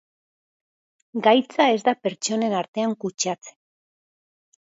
[1.27, 3.57] Gaitza ez da pertsonen artean kutsatzen.